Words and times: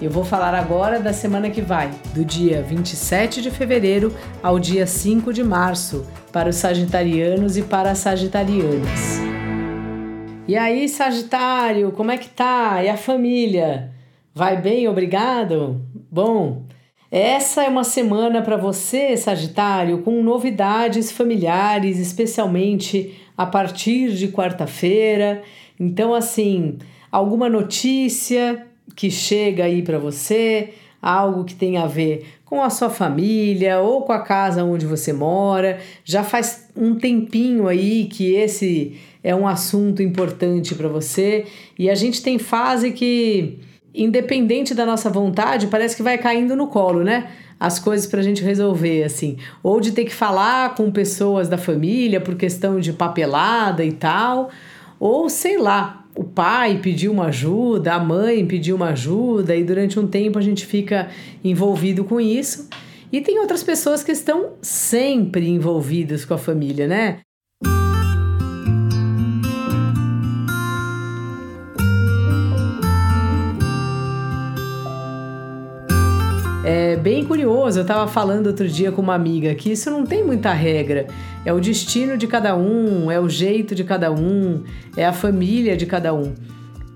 Eu 0.00 0.10
vou 0.10 0.24
falar 0.24 0.54
agora 0.54 1.00
da 1.00 1.14
semana 1.14 1.48
que 1.48 1.62
vai, 1.62 1.90
do 2.14 2.22
dia 2.22 2.60
27 2.60 3.40
de 3.40 3.50
fevereiro 3.50 4.14
ao 4.42 4.58
dia 4.58 4.86
5 4.86 5.32
de 5.32 5.42
março, 5.42 6.06
para 6.30 6.50
os 6.50 6.56
sagitarianos 6.56 7.56
e 7.56 7.62
para 7.62 7.92
as 7.92 7.98
sagitarianas. 7.98 9.18
E 10.46 10.54
aí, 10.54 10.86
Sagitário, 10.86 11.92
como 11.92 12.10
é 12.10 12.18
que 12.18 12.28
tá? 12.28 12.84
E 12.84 12.90
a 12.90 12.96
família? 12.96 13.90
Vai 14.34 14.60
bem, 14.60 14.86
obrigado? 14.86 15.80
Bom, 16.12 16.64
essa 17.10 17.64
é 17.64 17.68
uma 17.68 17.82
semana 17.82 18.42
para 18.42 18.58
você, 18.58 19.16
Sagitário, 19.16 20.02
com 20.02 20.22
novidades 20.22 21.10
familiares, 21.10 21.98
especialmente 21.98 23.18
a 23.34 23.46
partir 23.46 24.12
de 24.12 24.28
quarta-feira. 24.28 25.42
Então, 25.80 26.12
assim, 26.12 26.76
alguma 27.10 27.48
notícia 27.48 28.66
que 28.94 29.10
chega 29.10 29.64
aí 29.64 29.82
para 29.82 29.98
você, 29.98 30.70
algo 31.02 31.44
que 31.44 31.54
tem 31.54 31.76
a 31.76 31.86
ver 31.86 32.26
com 32.44 32.62
a 32.62 32.70
sua 32.70 32.88
família 32.88 33.80
ou 33.80 34.02
com 34.02 34.12
a 34.12 34.20
casa 34.20 34.64
onde 34.64 34.86
você 34.86 35.12
mora. 35.12 35.78
Já 36.04 36.22
faz 36.22 36.68
um 36.76 36.94
tempinho 36.94 37.66
aí 37.66 38.04
que 38.04 38.34
esse 38.34 38.96
é 39.22 39.34
um 39.34 39.46
assunto 39.46 40.02
importante 40.02 40.74
para 40.74 40.88
você 40.88 41.44
e 41.78 41.90
a 41.90 41.94
gente 41.94 42.22
tem 42.22 42.38
fase 42.38 42.92
que 42.92 43.58
independente 43.96 44.74
da 44.74 44.84
nossa 44.84 45.08
vontade, 45.08 45.68
parece 45.68 45.96
que 45.96 46.02
vai 46.02 46.18
caindo 46.18 46.54
no 46.54 46.68
colo, 46.68 47.02
né? 47.02 47.30
As 47.58 47.78
coisas 47.78 48.06
para 48.06 48.20
a 48.20 48.22
gente 48.22 48.44
resolver, 48.44 49.02
assim. 49.02 49.38
Ou 49.62 49.80
de 49.80 49.92
ter 49.92 50.04
que 50.04 50.14
falar 50.14 50.74
com 50.74 50.90
pessoas 50.90 51.48
da 51.48 51.56
família 51.56 52.20
por 52.20 52.34
questão 52.34 52.78
de 52.78 52.92
papelada 52.92 53.82
e 53.82 53.92
tal. 53.92 54.50
Ou 55.00 55.30
sei 55.30 55.56
lá, 55.56 56.05
o 56.16 56.24
pai 56.24 56.80
pediu 56.82 57.12
uma 57.12 57.26
ajuda, 57.26 57.94
a 57.94 58.00
mãe 58.00 58.46
pediu 58.46 58.76
uma 58.76 58.88
ajuda, 58.88 59.54
e 59.54 59.62
durante 59.62 60.00
um 60.00 60.06
tempo 60.06 60.38
a 60.38 60.42
gente 60.42 60.64
fica 60.64 61.10
envolvido 61.44 62.04
com 62.04 62.18
isso. 62.18 62.68
E 63.12 63.20
tem 63.20 63.38
outras 63.38 63.62
pessoas 63.62 64.02
que 64.02 64.12
estão 64.12 64.54
sempre 64.60 65.48
envolvidas 65.48 66.24
com 66.24 66.34
a 66.34 66.38
família, 66.38 66.88
né? 66.88 67.20
Bem 77.06 77.24
curioso, 77.24 77.78
eu 77.78 77.82
estava 77.82 78.08
falando 78.08 78.48
outro 78.48 78.66
dia 78.68 78.90
com 78.90 79.00
uma 79.00 79.14
amiga 79.14 79.54
que 79.54 79.70
isso 79.70 79.88
não 79.92 80.04
tem 80.04 80.24
muita 80.24 80.50
regra. 80.50 81.06
É 81.44 81.52
o 81.52 81.60
destino 81.60 82.18
de 82.18 82.26
cada 82.26 82.56
um, 82.56 83.08
é 83.08 83.20
o 83.20 83.28
jeito 83.28 83.76
de 83.76 83.84
cada 83.84 84.10
um, 84.10 84.64
é 84.96 85.06
a 85.06 85.12
família 85.12 85.76
de 85.76 85.86
cada 85.86 86.12
um. 86.12 86.34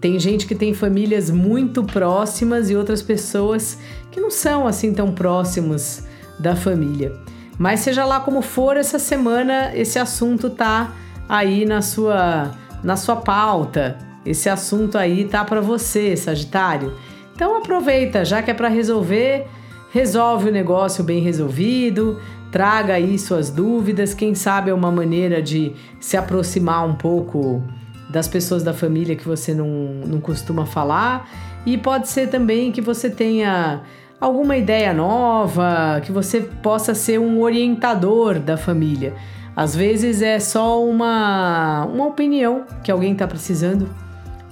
Tem 0.00 0.18
gente 0.18 0.46
que 0.46 0.54
tem 0.54 0.72
famílias 0.72 1.30
muito 1.30 1.84
próximas 1.84 2.70
e 2.70 2.74
outras 2.74 3.02
pessoas 3.02 3.78
que 4.10 4.18
não 4.18 4.30
são 4.30 4.66
assim 4.66 4.94
tão 4.94 5.12
próximos 5.12 6.04
da 6.38 6.56
família. 6.56 7.12
Mas 7.58 7.80
seja 7.80 8.06
lá 8.06 8.18
como 8.18 8.40
for, 8.40 8.78
essa 8.78 8.98
semana 8.98 9.76
esse 9.76 9.98
assunto 9.98 10.48
tá 10.48 10.90
aí 11.28 11.66
na 11.66 11.82
sua 11.82 12.52
na 12.82 12.96
sua 12.96 13.16
pauta. 13.16 13.98
Esse 14.24 14.48
assunto 14.48 14.96
aí 14.96 15.26
tá 15.26 15.44
para 15.44 15.60
você, 15.60 16.16
Sagitário. 16.16 16.94
Então 17.34 17.58
aproveita, 17.58 18.24
já 18.24 18.40
que 18.40 18.50
é 18.50 18.54
para 18.54 18.68
resolver, 18.68 19.46
resolve 19.90 20.48
o 20.48 20.52
negócio 20.52 21.02
bem 21.02 21.20
resolvido, 21.20 22.18
traga 22.50 22.94
aí 22.94 23.18
suas 23.18 23.50
dúvidas, 23.50 24.14
quem 24.14 24.34
sabe 24.34 24.70
é 24.70 24.74
uma 24.74 24.90
maneira 24.90 25.42
de 25.42 25.72
se 26.00 26.16
aproximar 26.16 26.86
um 26.86 26.94
pouco 26.94 27.62
das 28.08 28.26
pessoas 28.26 28.62
da 28.62 28.72
família 28.72 29.14
que 29.16 29.26
você 29.26 29.52
não, 29.52 29.68
não 30.06 30.20
costuma 30.20 30.64
falar, 30.64 31.28
e 31.66 31.76
pode 31.76 32.08
ser 32.08 32.28
também 32.28 32.72
que 32.72 32.80
você 32.80 33.10
tenha 33.10 33.82
alguma 34.20 34.56
ideia 34.56 34.92
nova, 34.92 36.00
que 36.04 36.10
você 36.10 36.40
possa 36.40 36.94
ser 36.94 37.20
um 37.20 37.40
orientador 37.40 38.38
da 38.38 38.56
família. 38.56 39.14
Às 39.54 39.74
vezes 39.74 40.22
é 40.22 40.38
só 40.38 40.82
uma, 40.84 41.84
uma 41.86 42.06
opinião 42.06 42.64
que 42.82 42.90
alguém 42.90 43.12
está 43.12 43.26
precisando 43.26 43.88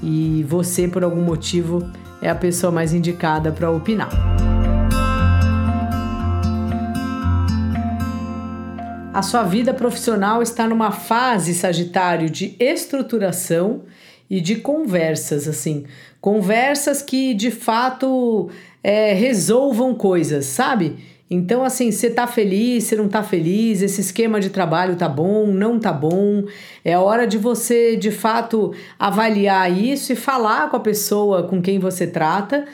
e 0.03 0.45
você, 0.49 0.89
por 0.89 1.05
algum 1.05 1.23
motivo, 1.23 1.89
é 2.21 2.29
a 2.29 2.35
pessoa 2.35 2.73
mais 2.73 2.93
indicada 2.93 3.53
para 3.53 3.71
opinar. 3.71 4.11
A 9.17 9.23
sua 9.23 9.45
vida 9.45 9.73
profissional 9.73 10.43
está 10.43 10.69
numa 10.69 10.91
fase, 10.91 11.55
Sagitário, 11.55 12.29
de 12.29 12.55
estruturação 12.61 13.85
e 14.29 14.43
de 14.43 14.57
conversas, 14.57 15.49
assim. 15.49 15.87
Conversas 16.21 17.01
que 17.01 17.33
de 17.33 17.51
fato 17.51 18.51
é, 18.85 19.15
resolvam 19.15 19.95
coisas, 19.95 20.45
sabe? 20.45 20.99
Então, 21.31 21.65
assim, 21.65 21.91
você 21.91 22.11
tá 22.11 22.27
feliz, 22.27 22.85
você 22.85 22.95
não 22.95 23.09
tá 23.09 23.23
feliz, 23.23 23.81
esse 23.81 24.03
esquema 24.03 24.39
de 24.39 24.51
trabalho 24.51 24.97
tá 24.97 25.09
bom, 25.09 25.47
não 25.47 25.81
tá 25.81 25.95
bom. 25.95 26.45
É 26.85 26.99
hora 26.99 27.27
de 27.27 27.39
você, 27.39 27.97
de 27.97 28.11
fato, 28.11 28.75
avaliar 28.99 29.73
isso 29.73 30.13
e 30.13 30.17
falar 30.17 30.69
com 30.69 30.77
a 30.77 30.81
pessoa 30.81 31.45
com 31.45 31.63
quem 31.63 31.79
você 31.79 32.07
trata 32.07 32.67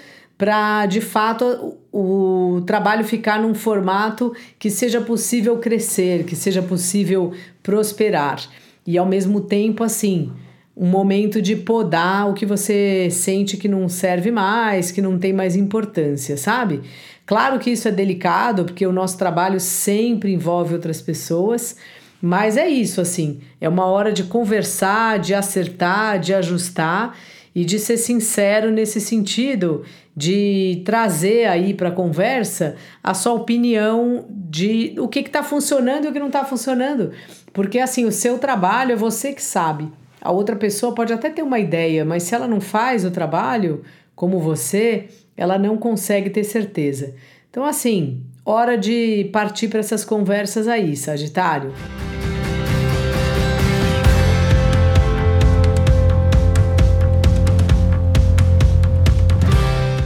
para 0.43 0.87
de 0.87 1.01
fato 1.01 1.77
o, 1.93 2.65
trabalho 2.67 3.05
ficar 3.05 3.41
num 3.41 3.55
formato 3.55 4.35
que 4.59 4.71
seja 4.71 5.01
possível 5.01 5.59
crescer, 5.59 6.25
que 6.25 6.35
seja 6.35 6.61
possível 6.61 7.33
prosperar. 7.63 8.43
E 8.85 8.99
ao 8.99 9.07
mesmo 9.07 9.43
tempo, 9.43 9.85
assim, 9.85 10.33
um 10.77 10.89
momento 10.89 11.41
de 11.41 11.55
podar 11.55 12.29
o 12.29 12.35
que 12.35 12.45
você 12.45 13.07
sente 13.09 13.57
que 13.57 13.69
não 13.69 13.89
serve 13.89 14.33
mais, 14.33 14.91
que 14.91 15.01
não 15.01 15.17
tem 15.17 15.33
mais 15.33 15.55
importância, 15.55 16.37
sabe? 16.37 16.81
Claro 17.25 17.61
que 17.61 17.71
isso 17.71 17.87
é 17.87 17.93
delicado, 17.93 18.65
porque 18.65 18.85
o 18.85 18.93
nosso 18.93 19.17
trabalho 19.17 19.61
sempre 19.61 20.33
envolve 20.33 20.75
outras 20.75 21.01
pessoas, 21.01 21.77
mas 22.21 22.57
é 22.57 22.69
isso, 22.69 23.01
assim, 23.01 23.39
é 23.61 23.69
uma 23.69 23.87
hora 23.87 24.13
de 24.13 24.25
conversar, 24.25 25.21
de 25.21 25.35
acertar, 25.35 26.19
de 26.19 26.35
ajustar 26.35 27.17
e 27.55 27.65
de 27.65 27.79
ser 27.79 27.97
sincero 27.97 28.71
nesse 28.71 29.01
sentido, 29.01 29.85
de 30.17 30.83
trazer 30.85 31.47
aí 31.47 31.75
para 31.75 31.89
a 31.89 31.93
conversa 31.93 32.77
a 33.03 33.15
sua 33.15 33.33
opinião 33.33 34.27
de 34.31 34.95
o 34.99 35.09
que 35.09 35.21
está 35.21 35.43
funcionando 35.43 36.05
e 36.05 36.09
o 36.09 36.13
que 36.13 36.19
não 36.19 36.29
está 36.29 36.45
funcionando. 36.45 37.13
Porque 37.53 37.79
assim, 37.79 38.05
o 38.05 38.13
seu 38.13 38.39
trabalho 38.39 38.93
é 38.93 38.97
você 38.97 39.33
que 39.33 39.43
sabe. 39.43 39.91
A 40.21 40.31
outra 40.31 40.57
pessoa 40.57 40.95
pode 40.95 41.13
até 41.13 41.29
ter 41.29 41.43
uma 41.43 41.59
ideia, 41.59 42.05
mas 42.05 42.23
se 42.23 42.35
ela 42.35 42.47
não 42.47 42.61
faz 42.61 43.05
o 43.05 43.11
trabalho 43.11 43.83
como 44.15 44.39
você, 44.39 45.09
ela 45.37 45.59
não 45.59 45.77
consegue 45.77 46.31
ter 46.31 46.45
certeza. 46.45 47.15
Então, 47.51 47.65
assim, 47.65 48.23
hora 48.45 48.79
de 48.79 49.29
partir 49.33 49.69
para 49.69 49.81
essas 49.81 50.05
conversas 50.05 50.69
aí, 50.69 50.97
Sagitário. 50.97 51.73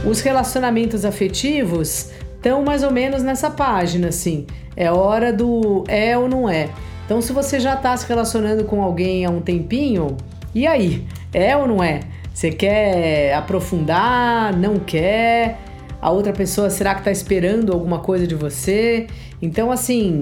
Os 0.07 0.21
relacionamentos 0.21 1.03
afetivos 1.03 2.11
estão 2.37 2.63
mais 2.63 2.81
ou 2.81 2.89
menos 2.89 3.21
nessa 3.21 3.51
página, 3.51 4.07
assim. 4.07 4.47
É 4.73 4.89
hora 4.89 5.33
do 5.33 5.83
é 5.85 6.17
ou 6.17 6.29
não 6.29 6.47
é. 6.47 6.69
Então, 7.05 7.21
se 7.21 7.33
você 7.33 7.59
já 7.59 7.73
está 7.73 7.95
se 7.97 8.07
relacionando 8.07 8.63
com 8.63 8.81
alguém 8.81 9.25
há 9.25 9.29
um 9.29 9.41
tempinho, 9.41 10.15
e 10.55 10.65
aí? 10.65 11.05
É 11.33 11.57
ou 11.57 11.67
não 11.67 11.83
é? 11.83 11.99
Você 12.33 12.51
quer 12.51 13.33
aprofundar? 13.33 14.55
Não 14.55 14.79
quer? 14.79 15.59
A 16.01 16.09
outra 16.09 16.31
pessoa 16.31 16.69
será 16.69 16.93
que 16.93 17.01
está 17.01 17.11
esperando 17.11 17.73
alguma 17.73 17.99
coisa 17.99 18.25
de 18.25 18.35
você? 18.35 19.07
Então, 19.41 19.69
assim, 19.71 20.21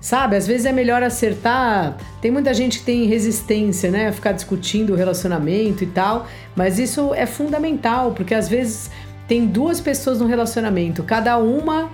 sabe? 0.00 0.36
Às 0.36 0.46
vezes 0.46 0.66
é 0.66 0.72
melhor 0.72 1.02
acertar. 1.02 1.96
Tem 2.20 2.30
muita 2.30 2.52
gente 2.52 2.80
que 2.80 2.84
tem 2.84 3.06
resistência, 3.06 3.90
né? 3.90 4.08
A 4.08 4.12
ficar 4.12 4.32
discutindo 4.32 4.92
o 4.92 4.96
relacionamento 4.96 5.82
e 5.82 5.86
tal. 5.86 6.28
Mas 6.54 6.78
isso 6.78 7.12
é 7.14 7.26
fundamental, 7.26 8.12
porque 8.12 8.34
às 8.34 8.48
vezes 8.48 8.90
tem 9.26 9.46
duas 9.46 9.80
pessoas 9.80 10.20
no 10.20 10.26
relacionamento, 10.26 11.02
cada 11.02 11.38
uma 11.38 11.90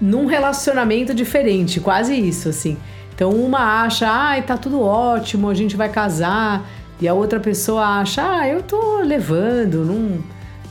num 0.00 0.26
relacionamento 0.26 1.14
diferente, 1.14 1.80
quase 1.80 2.14
isso, 2.14 2.48
assim. 2.48 2.76
Então 3.14 3.30
uma 3.30 3.82
acha, 3.82 4.08
ai, 4.08 4.42
tá 4.42 4.56
tudo 4.56 4.80
ótimo, 4.80 5.48
a 5.48 5.54
gente 5.54 5.76
vai 5.76 5.88
casar, 5.88 6.68
e 7.00 7.06
a 7.06 7.14
outra 7.14 7.40
pessoa 7.40 8.00
acha, 8.00 8.22
ah, 8.22 8.48
eu 8.48 8.62
tô 8.62 9.00
levando, 9.00 9.84
não, 9.84 10.18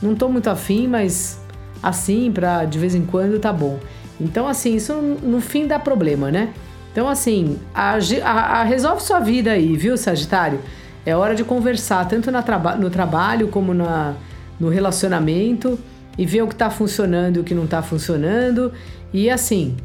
não 0.01 0.15
tô 0.15 0.27
muito 0.29 0.49
afim, 0.49 0.87
mas 0.87 1.39
assim, 1.81 2.31
pra 2.31 2.65
de 2.65 2.79
vez 2.79 2.95
em 2.95 3.05
quando 3.05 3.39
tá 3.39 3.53
bom. 3.53 3.79
Então, 4.19 4.47
assim, 4.47 4.75
isso 4.75 4.93
no 4.93 5.41
fim 5.41 5.67
dá 5.67 5.77
problema, 5.77 6.31
né? 6.31 6.53
Então, 6.91 7.09
assim, 7.09 7.59
a, 7.73 7.97
a, 8.23 8.61
a 8.61 8.63
resolve 8.63 9.03
sua 9.03 9.19
vida 9.19 9.51
aí, 9.51 9.75
viu, 9.75 9.97
Sagitário? 9.97 10.59
É 11.05 11.15
hora 11.15 11.35
de 11.35 11.43
conversar, 11.43 12.07
tanto 12.07 12.31
traba 12.41 12.75
no 12.75 12.89
trabalho 12.89 13.49
como 13.49 13.73
na, 13.73 14.15
no 14.59 14.69
relacionamento, 14.69 15.79
e 16.17 16.25
ver 16.25 16.41
o 16.41 16.47
que 16.47 16.53
está 16.53 16.69
funcionando 16.69 17.37
e 17.37 17.39
o 17.39 17.43
que 17.43 17.53
não 17.53 17.65
está 17.65 17.81
funcionando. 17.81 18.71
E 19.13 19.29
assim, 19.29 19.75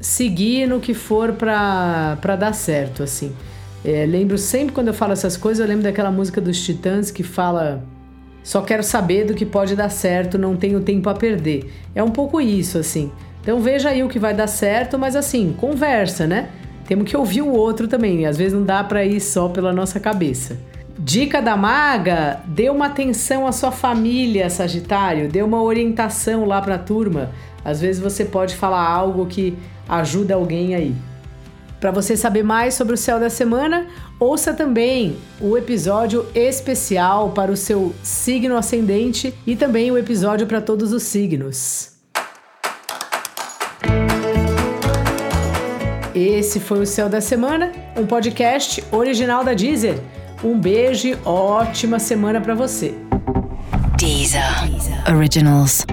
seguir 0.00 0.66
no 0.66 0.80
que 0.80 0.94
for 0.94 1.32
para 1.32 2.36
dar 2.38 2.54
certo, 2.54 3.02
assim. 3.02 3.32
É, 3.84 4.06
lembro 4.06 4.38
sempre 4.38 4.74
quando 4.74 4.88
eu 4.88 4.94
falo 4.94 5.12
essas 5.12 5.36
coisas, 5.36 5.60
eu 5.60 5.68
lembro 5.68 5.84
daquela 5.84 6.10
música 6.10 6.40
dos 6.40 6.60
Titãs 6.64 7.10
que 7.10 7.22
fala 7.22 7.84
só 8.46 8.60
quero 8.60 8.84
saber 8.84 9.24
do 9.24 9.34
que 9.34 9.44
pode 9.44 9.74
dar 9.74 9.88
certo, 9.88 10.38
não 10.38 10.54
tenho 10.54 10.80
tempo 10.80 11.10
a 11.10 11.14
perder. 11.14 11.68
É 11.92 12.00
um 12.00 12.10
pouco 12.12 12.40
isso, 12.40 12.78
assim. 12.78 13.10
Então 13.42 13.58
veja 13.60 13.88
aí 13.88 14.04
o 14.04 14.08
que 14.08 14.20
vai 14.20 14.32
dar 14.34 14.46
certo, 14.46 14.96
mas 14.96 15.16
assim, 15.16 15.52
conversa, 15.58 16.28
né? 16.28 16.50
Temos 16.86 17.10
que 17.10 17.16
ouvir 17.16 17.42
o 17.42 17.50
outro 17.50 17.88
também, 17.88 18.24
às 18.24 18.36
vezes 18.36 18.52
não 18.52 18.62
dá 18.62 18.84
para 18.84 19.04
ir 19.04 19.20
só 19.20 19.48
pela 19.48 19.72
nossa 19.72 19.98
cabeça. 19.98 20.56
Dica 20.98 21.42
da 21.42 21.56
maga: 21.56 22.40
dê 22.46 22.70
uma 22.70 22.86
atenção 22.86 23.46
à 23.46 23.52
sua 23.52 23.70
família, 23.70 24.48
Sagitário, 24.48 25.28
dê 25.28 25.42
uma 25.42 25.62
orientação 25.62 26.44
lá 26.44 26.60
para 26.60 26.76
a 26.76 26.78
turma. 26.78 27.30
Às 27.64 27.80
vezes 27.80 28.00
você 28.00 28.24
pode 28.24 28.56
falar 28.56 28.88
algo 28.88 29.26
que 29.26 29.56
ajuda 29.88 30.34
alguém 30.34 30.74
aí. 30.74 30.94
Para 31.80 31.90
você 31.90 32.16
saber 32.16 32.42
mais 32.42 32.74
sobre 32.74 32.94
o 32.94 32.96
céu 32.96 33.20
da 33.20 33.28
semana, 33.28 33.86
ouça 34.18 34.54
também 34.54 35.16
o 35.40 35.58
episódio 35.58 36.26
especial 36.34 37.30
para 37.30 37.52
o 37.52 37.56
seu 37.56 37.94
signo 38.02 38.56
ascendente 38.56 39.34
e 39.46 39.54
também 39.54 39.90
o 39.90 39.98
episódio 39.98 40.46
para 40.46 40.60
todos 40.60 40.92
os 40.92 41.02
signos. 41.02 41.92
Esse 46.14 46.58
foi 46.58 46.80
o 46.80 46.86
Céu 46.86 47.10
da 47.10 47.20
Semana, 47.20 47.72
um 47.94 48.06
podcast 48.06 48.82
original 48.90 49.44
da 49.44 49.52
Deezer. 49.52 50.00
Um 50.44 50.58
beijo 50.58 51.18
ótima 51.24 51.98
semana 51.98 52.40
para 52.40 52.54
você. 52.54 52.94
Deezer. 53.96 54.42
Deezer. 54.68 55.14
Originals. 55.14 55.84